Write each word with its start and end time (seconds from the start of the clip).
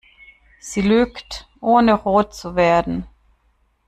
Sie 0.59 0.81
lügt, 0.81 1.47
ohne 1.59 1.93
rot 1.93 2.33
zu 2.33 2.55
werden. 2.55 3.05